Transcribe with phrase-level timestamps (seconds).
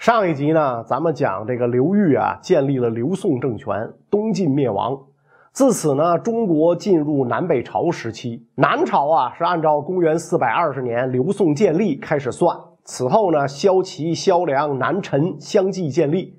[0.00, 4.98] 上一集呢，咱们讲这个刘裕啊，建立了刘宋政权，东晋灭亡。
[5.52, 8.42] 自此呢，中国进入南北朝时期。
[8.54, 12.56] 南朝啊，是按照公元四百二十年刘宋建立开始算。
[12.82, 16.34] 此后呢，萧齐、萧梁、南陈相继建立。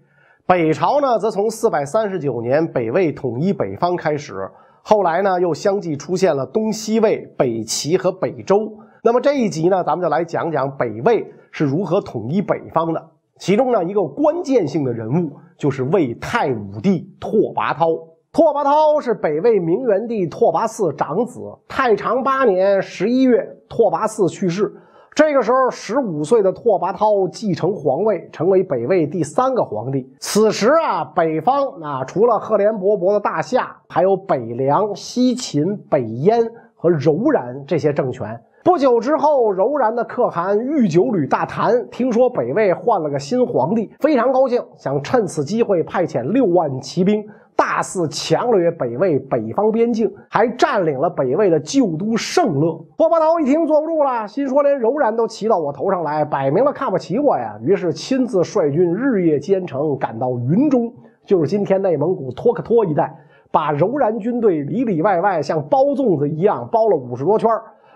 [0.47, 4.49] 北朝呢，则从四百三十九年北魏统一北方开始。
[4.81, 8.73] 后来呢，又相继出现了东西魏、北齐和北周。
[9.03, 13.09] 那么这一集呢，咱们就来讲讲北魏是如何统一北方的。
[13.41, 17.99] 其中呢，一个关键性的人物就是魏太武帝拓跋焘。
[18.31, 21.41] 拓跋焘是北魏明元帝拓跋嗣长子。
[21.67, 24.71] 太长八年十一月，拓跋嗣去世。
[25.15, 30.07] 这个时候，十五岁的拓跋焘继承皇位，成为北魏第三个皇帝。
[30.19, 36.39] 此时啊，北方啊，除了赫连勃勃的大夏，还有北凉、西秦、北燕
[36.75, 38.39] 和柔然这些政权。
[38.63, 52.79] 不久之后，柔然的可汗御酒旅大谈听说北魏换了个新皇帝，非常高兴，想趁此机会派遣六万骑兵，大肆强掠北魏北方边境，还占领了北魏的旧都盛乐。
[52.97, 57.59] 拓跋焘一听坐不住了，心说连柔然都骑到我头上来，摆明了看不起我呀！
[57.63, 60.93] 于是亲自率军日夜兼程，赶到云中，
[61.25, 63.11] 就是今天内蒙古托克托一带，
[63.49, 67.49] 把柔然军队里里外外像包粽子一样包了五十多圈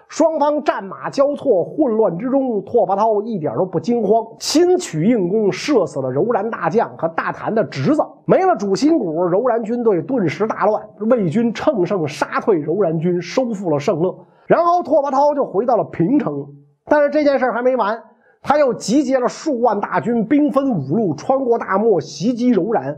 [0.08, 8.04] 双方战马交错，混乱之中，拓跋焘一点都不惊慌，亲取硬弓，射死了柔然大将和大谭的侄子。
[8.26, 10.88] 没了主心骨，柔然军队顿时大乱。
[11.10, 14.16] 魏军乘胜杀退柔然军，收复了盛乐。
[14.46, 16.46] 然后拓跋焘就回到了平城。
[16.86, 18.00] 但是这件事还没完，
[18.44, 22.96] 他又集结了数万大军，兵分五路，穿过大漠，袭击柔然。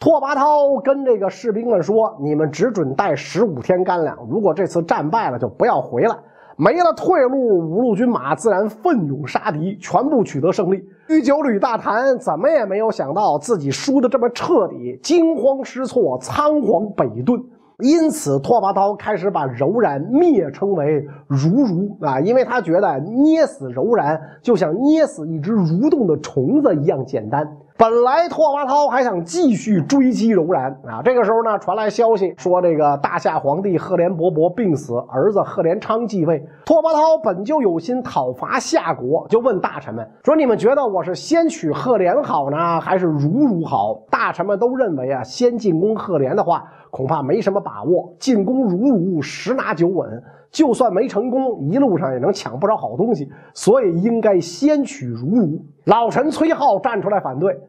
[0.00, 6.16] 拓跋焘跟这个士兵们说：“你们只准带十五天干粮，如果这次战败了，就不要回来。”
[6.58, 10.82] 没了退路，五路军马自然奋勇杀敌，全部取得胜利。
[11.08, 17.44] 御九旅大谈怎么也没有想到自己输的这么彻底，惊慌失措，仓皇北遁。
[17.80, 27.46] 因此，拓跋焘开始把柔然蔑称为如如啊，因为他觉得捏死柔然就像捏死一只蠕动的虫子一样简单。
[27.78, 36.42] 本来拓跋焘还想继续追击柔然啊，这个时候呢，传来消息说这个大夏皇帝赫连勃勃病死，儿子赫连昌继位。
[36.64, 50.22] 拓跋焘本就有心讨伐夏国，就问大臣们说：“你们觉得我是先取赫连好呢，还是如如好？”大臣们都认为啊，先进攻赫连的话，恐怕没什么把握；进攻如如，十拿九稳。
[50.56, 55.62] 就算没成功，一路上也能抢不少好东西，所以应该先取如如。
[55.84, 57.60] 老臣崔浩站出来反对，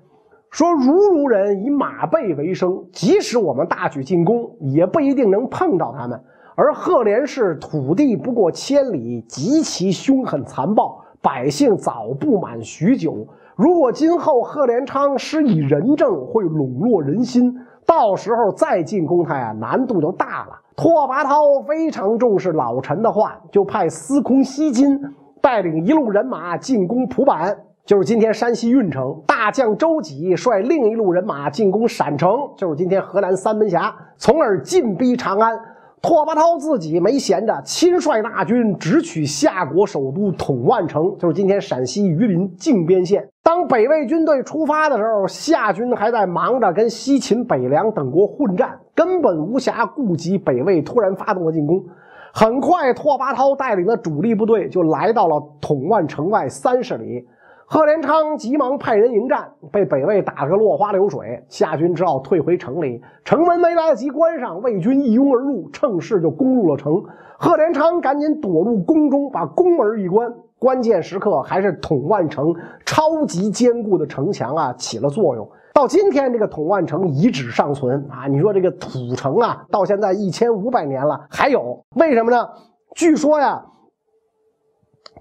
[0.50, 6.18] 说如如人以马背为生，即使我们大举进攻，也不一定能碰到他们。
[6.56, 13.28] 而赫连氏土地不过千里，极其凶狠残暴，百姓早不满许久。
[13.58, 17.54] 如果今后赫连昌施以仁政，会笼络人心，
[17.86, 20.62] 到时候再进攻他呀，难度就大了。
[20.78, 25.02] 拓跋焘非常重视老臣的话，就派司空西金
[25.42, 35.60] 带领一路人马进攻蒲坂，就是今天山西运城；大将周济率另一路人马进攻陕城，就是今天河南三门峡，从而进逼长安。
[36.02, 43.28] 拓跋焘自己没闲着，亲率大军直取夏国首都统万城，就是今天陕西榆林靖边县。
[43.44, 51.84] 当北魏军队出发的时候，夏军还在忙着跟西秦、北凉等国混战，根本无暇顾及北魏突然发动的进攻。
[52.32, 57.26] 很快，拓跋焘带领的主力部队就来到了统万城外三十里。
[57.70, 61.46] 贺连昌急忙派人迎战，被北魏打了个落花流水。
[61.50, 67.04] 夏军只好退回城里，城门没来得及关上，魏军一拥而入，乘势就攻入了城。
[67.38, 70.34] 贺连昌赶紧躲入宫中，把宫门一关。
[70.58, 72.56] 关键时刻，还是统万城
[72.86, 75.46] 超级坚固的城墙啊起了作用。
[75.74, 78.28] 到今天，这个统万城遗址尚存啊。
[78.28, 82.48] 你说这个土城啊，到现在一千五百年了，还有为什么呢？
[82.96, 83.66] 据说呀，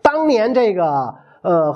[0.00, 1.12] 当年这个
[1.43, 1.75] 呃。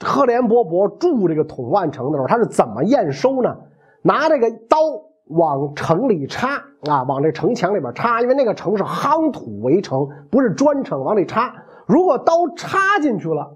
[0.00, 3.56] 赫连勃勃筑这个统万城的时候，他是怎么验收呢？
[4.02, 4.78] 拿这个刀
[5.26, 11.52] 往城里插啊，往这城墙里边插，因为那个城是夯土围城，不是砖城，往里插。
[11.86, 13.50] 如果刀插进去了，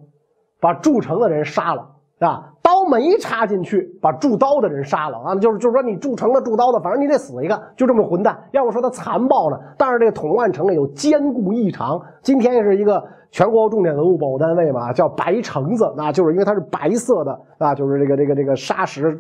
[0.61, 5.35] 把筑城的人杀了啊；刀没插进去，把筑刀的人杀了啊。
[5.37, 8.37] 就是就是说，你筑城的、筑刀的，反正你得死一个，就这么混蛋。
[8.51, 13.05] 要不说他残暴呢，但是这个统万城里有坚固异常，今天也是一个。
[13.33, 19.19] 全国重点文物保护单位嘛，叫白城子，那就是因为它是白色的啊，就是这个这个这个沙石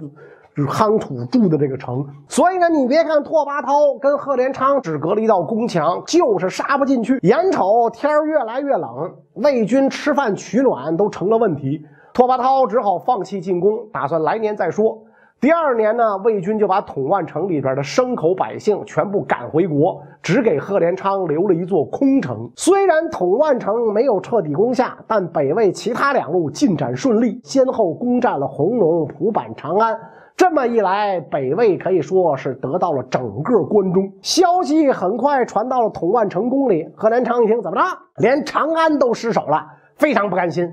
[0.55, 2.06] 夯土筑的这个城。
[2.29, 7.19] 所以呢，你别看拓跋焘跟贺连昌只隔了一道宫墙，就是杀不进去。
[7.23, 11.81] 眼瞅天越来越冷，魏军吃饭取暖都成了问题。
[12.12, 14.99] 拓跋焘只好放弃进攻，打算来年再说。
[15.43, 22.49] 第二年呢，魏军就把统万城里边的牲口百姓全部赶回国，只给贺连昌留了一座空城。
[22.55, 29.99] 虽然统万城没有彻底攻下，但北魏其他两路进展顺利，先后攻占了弘农、蒲坂、长安。
[30.37, 34.12] 这么一来，北魏可以说是得到了整个关中。
[34.23, 37.83] 消息很快传到了统万城宫里，贺连昌一听，怎么着，
[38.19, 39.67] 连长安都失守了，
[39.97, 40.71] 非常不甘心。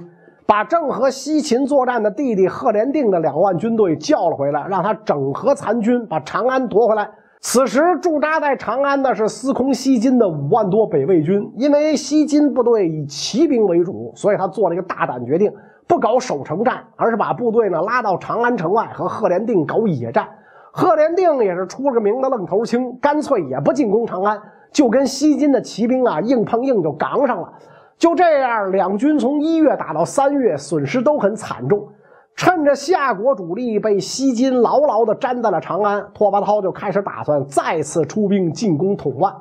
[0.49, 7.07] 把正和西秦作战的弟弟贺连定的两万军队叫了回来，让他整合残军，把长安夺回来。
[7.39, 15.53] 此时驻扎在长安的是司空西金的五万多北魏军，因为西金部队以骑兵为主，所以他做了一个大胆决定，
[15.87, 20.27] 不搞守城战，而是把部队呢拉到长安城外和贺连定搞野战。
[20.71, 24.41] 贺连定也是出了名的愣头青，干脆也不进攻长安，
[24.71, 27.53] 就跟西金的骑兵啊硬碰硬就杠上了。
[27.99, 31.85] 就这样，两军从一月打到三月，损失都很惨重。
[32.33, 39.35] 趁着夏国主力被西金牢牢地粘在了长安，拓跋焘就开始打算再次出兵进攻统万。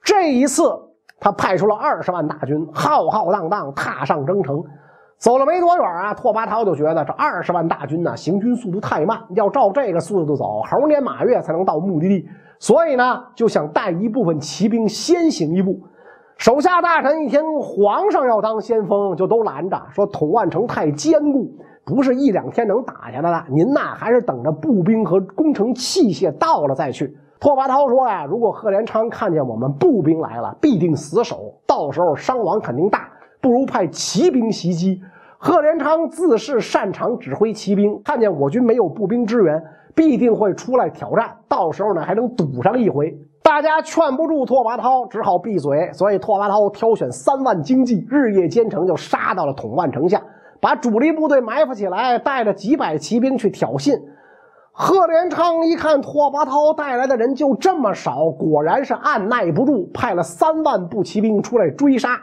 [0.00, 0.62] 这一次，
[1.18, 4.62] 他派出了二十万大军，浩浩荡荡踏上征程。
[5.18, 12.28] 走了没多远啊，拓跋焘就觉得这二十万大军呢，行军速度太慢，要照这个速度走，猴年马月才能到目的地。
[12.60, 15.80] 所以呢，就想带一部分骑兵先行一步。
[16.36, 21.50] 手下大臣一听皇上要当先锋，就都拦着说：“统万城太坚固，
[21.84, 23.44] 不是一两天能打下来的。
[23.50, 33.08] 您呐，还是等着步兵和工程器械到了再去。”拓跋焘说：“呀，如果贺连昌看见我们步兵来了，必定死守，到时候伤亡肯定大，
[33.40, 35.00] 不如派骑兵袭击。
[35.38, 39.62] 贺连昌自是擅长指挥骑兵，看见我军没有步兵支援，
[39.94, 45.92] 必定会出来挑战，到时候呢，还能赌上一回。”大家劝不住拓跋焘，只好闭嘴。
[45.92, 50.18] 所以拓跋焘挑选三万精骑，日夜兼程，就杀到了统万城下，
[50.62, 54.00] 把主力部队埋伏起来，带着几百骑兵去挑衅。
[54.72, 62.18] 贺连昌一看拓跋焘带来的人就这么少，果然是按耐不住，派了三万步骑兵出来追杀。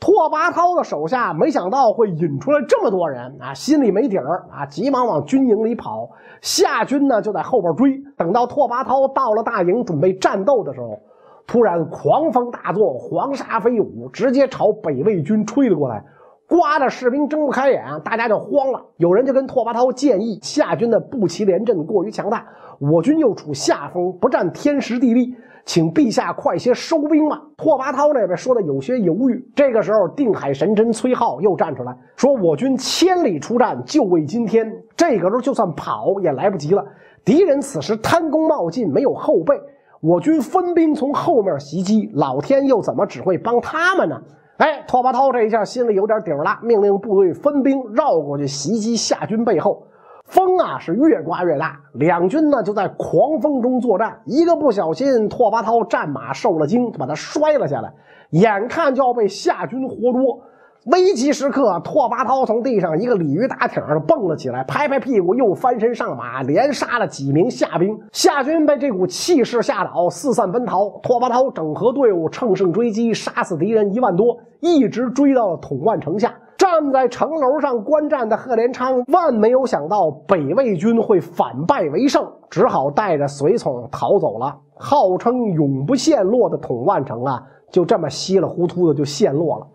[0.00, 6.08] 拓跋焘的手下没想到会引出来这么多人啊，心里没底儿啊，急忙往军营里跑。
[6.40, 8.00] 夏军呢就在后边追。
[8.16, 11.00] 等到拓跋焘到了大营，准备战斗的时候，
[11.48, 16.04] 突然狂风大作，黄沙飞舞，直接朝北魏军吹了过来，
[16.48, 18.80] 刮的士兵睁不开眼，大家就慌了。
[18.98, 22.46] 有人就跟拓跋焘建议，夏军的步骑连阵过于强大，
[22.78, 25.34] 我军又处下风，不占天时地利。
[25.68, 27.38] 请陛下快些收兵吧！
[27.58, 29.46] 拓跋焘那边说的有些犹豫。
[29.54, 34.66] 这个时候，定海神针崔浩又站出来说：“我军千里出战，就为今天。
[34.96, 36.82] 这个时候，就算跑也来不及了。
[37.22, 39.60] 敌人此时贪功冒进，没有后备，
[40.00, 44.18] 我军分兵从后面袭击，老天又怎么只会帮他们呢？”
[44.56, 49.82] 哎，拓跋焘这一下心里有点底了，命令部队分兵绕过去袭击夏军背后。
[50.28, 54.20] 风啊是越刮越大，两军呢就在狂风中作战。
[54.26, 57.92] 一个不小心，拓跋焘战马受了惊，把他摔了下来，
[58.30, 60.40] 眼看就要被夏军活捉。
[60.86, 67.98] 危急时刻，拓跋焘从地上一个鲤鱼打挺就蹦了起来，拍拍屁股又翻身上马，连杀了几名夏兵。
[68.12, 70.88] 夏军被这股气势吓倒，四散奔逃。
[71.02, 76.32] 拓跋焘整合队伍，乘胜追击，杀死敌人一万多，一直追到了统万城下。
[76.58, 84.58] 站在城楼上观战的贺连昌万没有想到北魏军会反败为胜，只好带着随从逃走了。
[84.76, 89.66] 号称永不陷落的统万城啊，就这么稀里糊涂的就陷落了。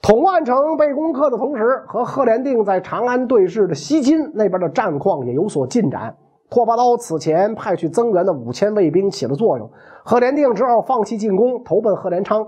[0.00, 6.16] 统万城被攻克的同时，和贺连定在长安对峙的西金那边的战况也有所进展。
[6.48, 9.68] 拓跋焘此前派去增援的五千卫兵起了作用，
[10.04, 12.46] 贺连定只好放弃进攻，投奔贺连昌。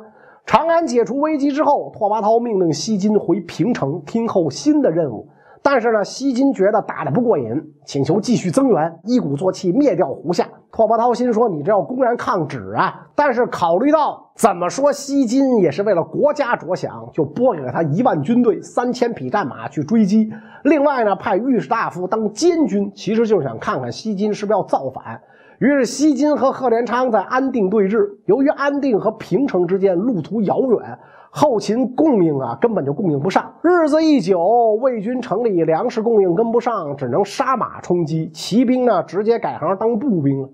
[0.48, 5.28] 长安解除危机之后，拓跋焘命令西金回平城听候新的任务。
[5.62, 7.44] 但是呢，西金觉得打得不过瘾，
[7.84, 10.48] 请求继续增援，一鼓作气灭掉胡夏。
[10.72, 20.30] 拓跋焘心说：“你这要公然抗旨啊！”但是考虑到怎么说，西金也是为了国家着想，就拨给了他一万军队、三千匹战马去追击。
[20.64, 25.20] 另外呢，派御史大夫当监军，其实就是想看看西金是不是要造反。
[25.58, 28.08] 于是，西金和贺连昌在安定对峙。
[28.26, 30.98] 由于安定和平城之间路途遥远，
[31.30, 33.52] 后勤供应啊根本就供应不上。
[33.62, 34.40] 日子一久，
[34.80, 38.30] 魏军城里粮食供应跟不上，只能杀马充饥。
[38.30, 40.48] 骑兵呢，直接改行当步兵了。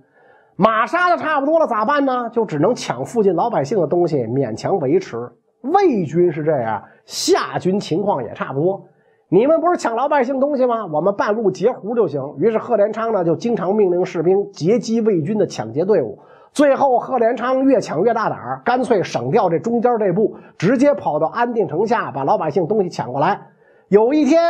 [0.56, 2.30] 马杀的差不多了，咋办呢？
[2.30, 5.30] 就只能抢附近老百姓的东西，勉强维持。
[5.60, 8.86] 魏军是这样，夏军情况也差不多。
[9.28, 10.86] 你们不是抢老百姓东西吗？
[10.86, 12.20] 我们半路截胡就行。
[12.38, 16.18] 于是贺连昌呢，就经常命令士兵截击魏军的抢劫队伍。
[16.52, 23.48] 最后，贺连昌越抢越大胆，干脆省掉这中间这步，直接跑到安定城下，把老百姓东西抢过来。
[23.88, 24.40] 有一天，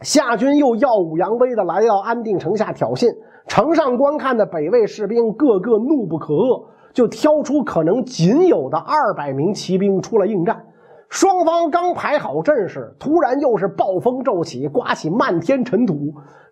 [0.00, 3.14] 夏军又耀武扬威的来到安定城下挑衅，
[3.46, 10.64] 城上观看的北魏士兵个个怒不可遏，就挑出可能仅有的二百名骑兵出来应战。
[11.12, 15.94] 双方刚排好阵势，突然又是暴风骤起，刮起漫天尘土。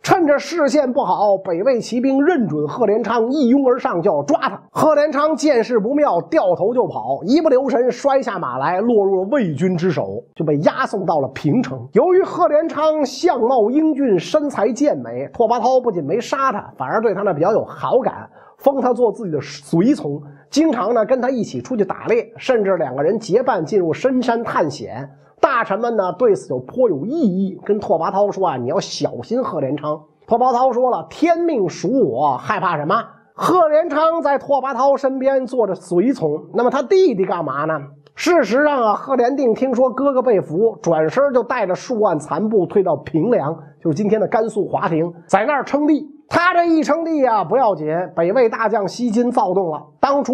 [0.02, 4.60] 趁着视线不好，北魏骑兵认准贺连昌一拥而上就要抓他。
[4.70, 11.88] 贺连昌见势不妙，掉头就跑，一不留神摔下马来，落入了魏军之手，就被押送到了平城。
[11.94, 25.08] 由于贺连昌相貌英俊，身材健美，拓跋焘不仅没杀他，反而对他呢比较有好感，封他做自己的随从，经常呢跟他一起出去打猎，甚至两个人结伴进入深山探险。
[25.40, 30.02] 大臣们呢对此就颇有异议，跟拓跋焘说啊，你要小心贺连昌。
[30.26, 33.02] 拓跋焘说了，天命属我，害怕什么？
[33.32, 37.74] 贺连昌在拓跋焘身边做着随从，那么他弟弟干嘛呢？
[38.14, 46.06] 事实上啊，贺连定听说哥哥被俘，转身就带着数万残部退到平凉，就是今天的甘肃华亭，在那儿称帝。
[46.32, 49.84] 他这一称帝啊，不要紧，北魏大将西金躁动了。
[49.98, 50.32] 当初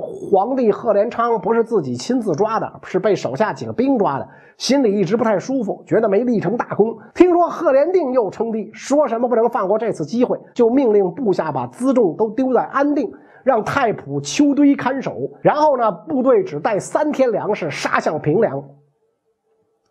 [0.00, 6.96] 皇帝贺连昌不是自己亲自抓的，是被手下几个兵抓的，心里一直不太舒服，觉得没立成大功。
[7.14, 13.12] 听说贺连定又称帝，说什么不能放过这次机会，就命令部下把辎重都丢在安定，
[13.44, 15.12] 让太仆秋堆看守。
[15.42, 18.64] 然后呢，部队只带三天粮食，杀向平凉。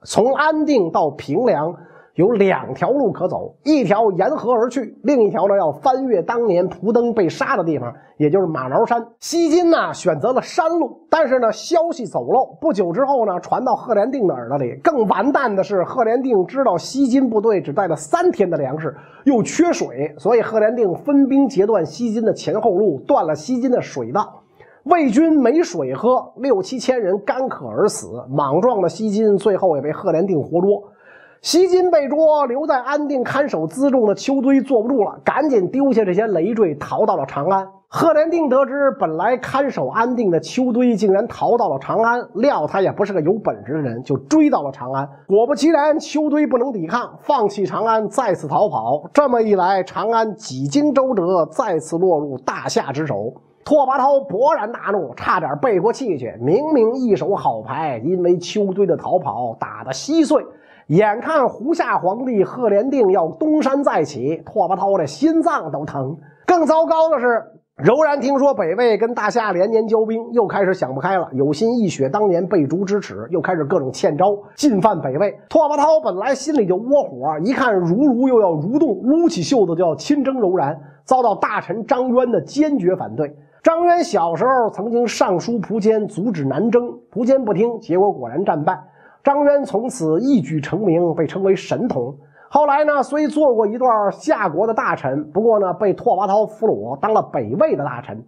[0.04, 1.76] 从安定到平凉。
[2.16, 9.04] 有两条路可走，一条沿河而去，另一条呢要翻越当年蒲登被杀的地方，也就是马毛山。
[9.20, 14.76] 西金呢选择了山路，但是呢消息走漏，不久之后呢传到贺连定的耳朵里。
[14.84, 24.42] 更完蛋的是，贺连定知道西金部队只带了三天的粮食，又缺水，所以贺连定分兵截断西金的前后路，断了西金的水道。
[24.84, 28.24] 魏军没水喝，六七千人干渴而死。
[28.30, 30.84] 莽撞的西金最后也被贺连定活捉。
[31.44, 37.68] 西金被捉，留在安定看守辎重的邱堆坐不住了，赶紧丢下这些累赘，逃到了长安。
[37.90, 45.06] 贺连定得知本来看守安定的邱堆竟然逃到了长安，料他也不是个有本事的人，就追到了长安。
[45.28, 49.04] 果不其然，邱堆不能抵抗，放弃长安，再次逃跑。
[49.14, 53.34] 这么一来，长安几经周折，再次落入大夏之手。
[53.66, 56.34] 拓跋焘勃然大怒，差点背过气去。
[56.40, 60.42] 明明一手好牌，因为邱堆的逃跑，打得稀碎。
[60.88, 66.18] 眼看胡夏皇帝贺连定要东山再起，拓跋焘的心脏都疼。
[66.46, 67.42] 更糟糕的是，
[67.78, 75.34] 柔然听说北魏跟大夏连年交兵，又开始想不开了，有心一雪当年被逐之耻，又开始各种欠招进犯北魏。
[75.50, 83.34] 拓跋焘本来心里就窝火，一看如如又要蠕动，撸起袖子就要亲征柔然，遭到大臣张渊的坚决反对。
[83.64, 88.78] 张渊小时候曾经上书苻坚阻止南征，苻坚不听，结果果然战败。
[89.24, 92.14] 张渊从此一举成名，被称为神童。
[92.50, 98.22] 后来呢，虽做过一段夏国的大臣，不过呢，被拓跋焘俘虏，当了北魏的大臣。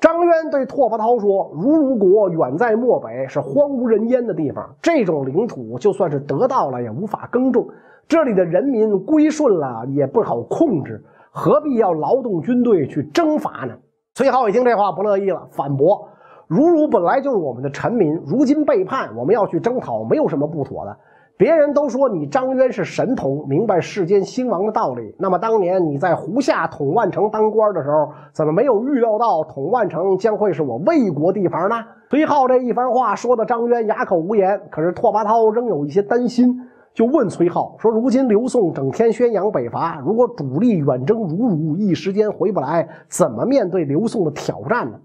[0.00, 7.68] 张渊对拓跋焘说：“如如国远在漠北，是荒无人烟的地方，这种领土就算是得到了，也无法耕种。
[8.08, 13.74] 这里的人民归顺了，也不好控制，何必要劳动军队去征伐呢？”
[14.14, 16.08] 崔浩一听这话不乐意了，反驳。
[16.50, 20.96] 如如本来就是我们的臣民，如今背叛，我们要去征讨，没有什么不妥的。
[21.36, 25.14] 别人都说你张渊是神童，明白世间兴亡的道理。
[25.16, 31.76] 那么当年你在胡夏统万城当官的时候，怎么没有预料到统万城将会是我魏国地盘呢？
[32.10, 34.60] 崔浩这一番话说的张渊哑口无言。
[34.72, 36.52] 可是拓跋焘仍有一些担心，
[36.92, 44.98] 就问崔浩说：“如今刘宋整天宣扬北伐，如果主力远征如汝，一时间回不来，怎么面对刘宋的挑战呢？”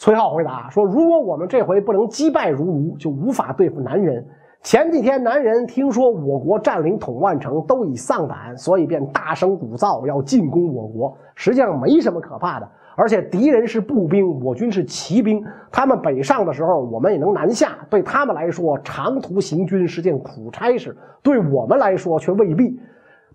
[0.00, 4.26] 崔浩回答说：“如果我们这回不能击败如如，就无法对付南人。
[4.62, 11.14] 前几天南人听说我国占领统万城，都已丧胆，所以便大声鼓噪要进攻我国。
[11.34, 12.66] 实际上没什么可怕的，
[12.96, 17.76] 而且敌人是步兵，我军是骑兵，他们北上的时候，我们也能南下。
[17.90, 20.92] 对他们来说，长途行军是件苦差事；
[21.22, 22.80] 对我们来说，却未必。”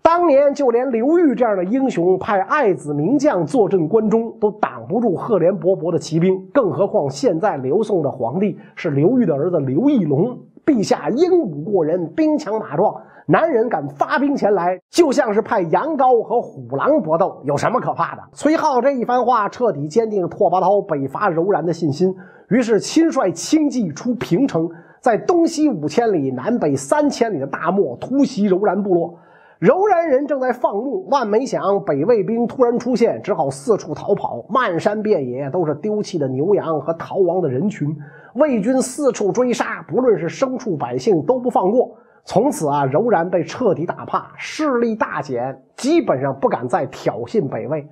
[0.02, 12.94] 当年就连刘裕这样的英雄派爱子名将坐镇关中，都挡不住赫连勃勃的骑兵，更何况现在刘宋的皇帝是刘裕的儿子刘义隆，陛下英武过人，兵强马壮，
[13.26, 18.22] 男人敢发兵前来，就像是派羊羔和虎狼搏斗，有什么可怕的？
[18.32, 22.14] 崔浩这一番话彻底坚定了拓跋焘北伐柔然的信心，
[22.50, 29.12] 于是亲率轻骑出平城，在东西五千里、南北三千里的大漠突袭柔然部落。
[29.58, 34.44] 柔然人正在放牧，万没想北魏兵突然出现，只好四处逃跑。
[34.50, 37.96] 漫山遍野都是丢弃的牛羊和逃亡的人群。
[38.34, 41.96] 魏军四处追杀，不论是牲畜百姓都不放过。
[42.22, 47.88] 从此啊，柔然被彻底打怕，势力大减，基本上不敢再挑衅北魏。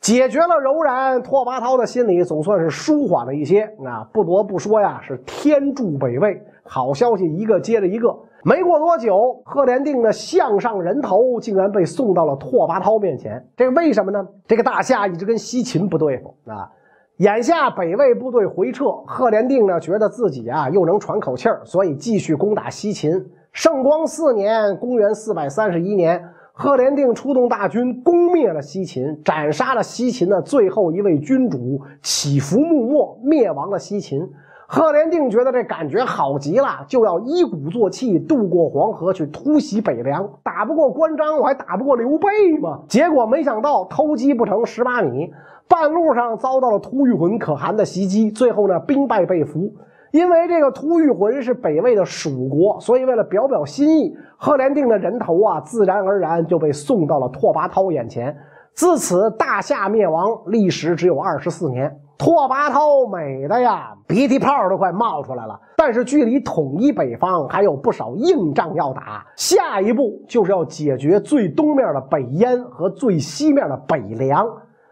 [0.00, 3.64] 解决了柔然，拓跋焘的心里总算是舒缓了一些。
[3.84, 8.16] 啊不得不说呀，是天助北魏，好消息一个接着一个。
[8.46, 13.44] 没过多久，赫连定的项上人头竟然被送到了拓跋焘面前。
[13.56, 14.24] 这为什么呢？
[14.46, 16.70] 这个大夏一直跟西秦不对付啊。
[17.16, 23.20] 眼下北魏部队回撤，赫连定呢觉得自己啊又能喘口气儿，所以继续攻打西秦。
[23.50, 26.22] 圣光四年，公元四百三十一年，
[26.52, 34.20] 赫连定出动大军攻灭了西秦，斩杀了西秦的最后一位君主，起伏幕末，灭亡了西秦。
[34.68, 40.28] 赫连定觉得这感觉好极了，就要一鼓作气渡过黄河去突袭北凉。
[40.42, 42.80] 打不过关张，我还打不过刘备吗？
[42.88, 45.32] 结果没想到偷鸡不成蚀把米，
[45.68, 49.72] 半路上遭到了突遇魂可汗的袭击，最后呢兵败被俘。
[50.12, 58.36] 因为这个突遇魂是北魏的属国，所以为了表表心意，赫连定的人头啊，自然而然就被送到了拓跋焘眼前。
[58.72, 62.00] 自此，大夏灭亡，历时只有二十四年。
[62.18, 65.60] 拓跋焘美的呀，鼻涕泡都快冒出来了。
[65.76, 69.26] 但是，距离统一北方还有不少硬仗要打。
[69.36, 74.46] 下一步就是要解决最东面的北燕和最西面的北凉。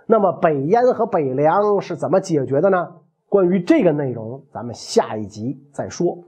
[0.07, 2.89] 那么，北燕和北凉是怎么解决的呢？
[3.29, 6.19] 关于这个内容，咱们下一集再说。